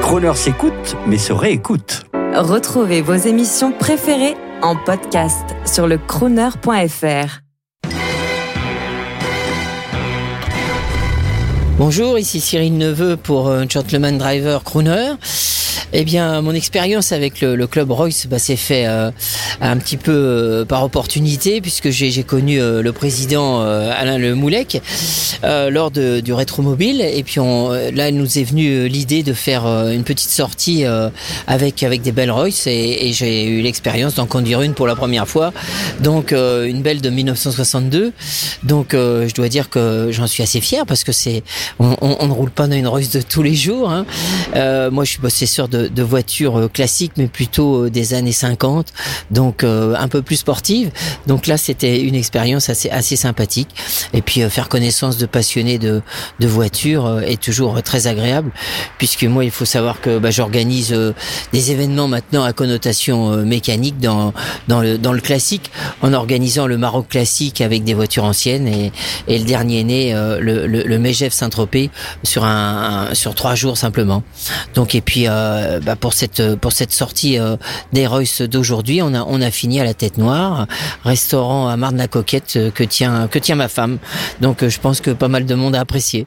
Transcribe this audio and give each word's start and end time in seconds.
Croner 0.00 0.34
s'écoute, 0.34 0.96
mais 1.06 1.18
se 1.18 1.32
réécoute. 1.32 2.04
Retrouvez 2.34 3.02
vos 3.02 3.14
émissions 3.14 3.72
préférées 3.72 4.36
en 4.62 4.76
podcast 4.76 5.44
sur 5.66 5.86
le 5.86 5.98
crooner.fr. 5.98 7.40
Bonjour, 11.78 12.18
ici 12.18 12.40
Cyril 12.40 12.78
Neveu 12.78 13.16
pour 13.16 13.50
un 13.50 13.68
Gentleman 13.68 14.18
Driver 14.18 14.62
Crooner. 14.62 15.14
Eh 15.94 16.04
bien, 16.04 16.40
mon 16.40 16.54
expérience 16.54 17.12
avec 17.12 17.42
le, 17.42 17.66
club 17.66 17.90
Royce 17.90 18.26
bah, 18.26 18.38
s'est 18.38 18.56
fait 18.56 18.86
euh, 18.86 19.10
un 19.60 19.76
petit 19.76 19.98
peu 19.98 20.12
euh, 20.12 20.64
par 20.64 20.82
opportunité 20.84 21.60
puisque 21.60 21.90
j'ai 21.90 22.22
connu 22.22 22.60
euh, 22.60 22.80
le 22.80 22.92
président 22.92 23.60
Alain 23.60 24.16
Le 24.16 24.34
Moulec 24.34 24.80
lors 25.42 25.90
de, 25.90 26.20
du 26.20 26.32
rétromobile 26.32 27.02
et 27.02 27.22
puis 27.22 27.40
on, 27.40 27.70
là 27.72 28.10
nous 28.10 28.38
est 28.38 28.44
venue 28.44 28.88
l'idée 28.88 29.22
de 29.22 29.32
faire 29.32 29.66
une 29.66 30.04
petite 30.04 30.30
sortie 30.30 30.84
avec 31.46 31.82
avec 31.82 32.02
des 32.02 32.12
belles 32.12 32.30
Royce 32.30 32.66
et, 32.66 33.08
et 33.08 33.12
j'ai 33.12 33.44
eu 33.46 33.60
l'expérience 33.60 34.14
d'en 34.14 34.26
conduire 34.26 34.62
une 34.62 34.74
pour 34.74 34.86
la 34.86 34.94
première 34.94 35.28
fois. 35.28 35.52
Donc 36.00 36.32
une 36.32 36.82
belle 36.82 37.00
de 37.00 37.10
1962. 37.10 38.12
Donc 38.62 38.88
je 38.92 39.34
dois 39.34 39.48
dire 39.48 39.68
que 39.68 40.08
j'en 40.10 40.26
suis 40.26 40.42
assez 40.42 40.60
fier 40.60 40.86
parce 40.86 41.04
que 41.04 41.12
c'est 41.12 41.42
on, 41.78 41.96
on, 42.00 42.26
ne 42.26 42.32
roule 42.32 42.50
pas 42.50 42.66
dans 42.66 42.76
une 42.76 42.88
Royce 42.88 43.10
de 43.10 43.20
tous 43.20 43.42
les 43.42 43.54
jours. 43.54 43.90
Hein. 43.90 44.06
moi, 44.90 45.04
je 45.04 45.10
suis 45.10 45.20
possesseur 45.20 45.68
de 45.68 45.81
de, 45.88 46.02
voitures 46.02 46.58
euh, 46.58 46.68
classiques, 46.68 47.12
mais 47.16 47.26
plutôt 47.26 47.84
euh, 47.84 47.90
des 47.90 48.14
années 48.14 48.32
50, 48.32 48.92
donc 49.30 49.64
euh, 49.64 49.94
un 49.98 50.08
peu 50.08 50.22
plus 50.22 50.36
sportive. 50.36 50.90
Donc 51.26 51.46
là, 51.46 51.56
c'était 51.56 52.00
une 52.00 52.14
expérience 52.14 52.68
assez 52.68 52.90
assez 52.90 53.16
sympathique. 53.16 53.68
Et 54.12 54.22
puis 54.22 54.42
faire 54.50 54.68
connaissance 54.68 55.18
de 55.18 55.26
passionnés 55.26 55.78
de, 55.78 56.02
de 56.40 56.46
voitures 56.46 57.20
est 57.20 57.40
toujours 57.40 57.82
très 57.82 58.06
agréable, 58.06 58.50
puisque 58.98 59.24
moi, 59.24 59.44
il 59.44 59.50
faut 59.50 59.64
savoir 59.64 60.00
que 60.00 60.18
bah, 60.18 60.30
j'organise 60.30 60.94
des 61.52 61.70
événements 61.70 62.08
maintenant 62.08 62.44
à 62.44 62.52
connotation 62.52 63.36
mécanique 63.44 63.98
dans 63.98 64.32
dans 64.68 64.80
le 64.80 64.98
dans 64.98 65.12
le 65.12 65.20
classique, 65.20 65.70
en 66.02 66.12
organisant 66.12 66.66
le 66.66 66.78
Maroc 66.78 67.08
classique 67.08 67.60
avec 67.60 67.84
des 67.84 67.94
voitures 67.94 68.24
anciennes 68.24 68.68
et, 68.68 68.92
et 69.28 69.38
le 69.38 69.44
dernier 69.44 69.84
né, 69.84 70.12
le, 70.12 70.66
le, 70.66 70.82
le 70.82 71.12
Saint-Tropez 71.30 71.90
sur 72.22 72.44
un, 72.44 73.14
sur 73.14 73.34
trois 73.34 73.54
jours 73.54 73.76
simplement. 73.76 74.22
Donc 74.74 74.94
et 74.94 75.00
puis 75.00 75.26
euh, 75.28 75.71
bah, 75.80 75.96
pour 75.96 76.12
cette 76.12 76.56
pour 76.56 76.72
cette 76.72 76.92
sortie 76.92 77.38
euh, 77.38 77.56
des 77.92 78.06
Royce 78.06 78.42
d'aujourd'hui, 78.42 79.02
on 79.02 79.14
a 79.14 79.24
on 79.26 79.40
a 79.40 79.50
fini 79.50 79.80
à 79.80 79.84
la 79.84 79.94
Tête 79.94 80.18
Noire, 80.18 80.66
restaurant 81.04 81.68
à 81.68 81.76
Marne-la-Coquette 81.76 82.54
euh, 82.56 82.70
que 82.70 82.84
tient 82.84 83.28
que 83.28 83.38
tient 83.38 83.56
ma 83.56 83.68
femme. 83.68 83.98
Donc 84.40 84.66
je 84.66 84.80
pense 84.80 85.00
que 85.00 85.10
pas 85.10 85.28
mal 85.28 85.46
de 85.46 85.54
monde 85.54 85.74
a 85.74 85.80
apprécié. 85.80 86.20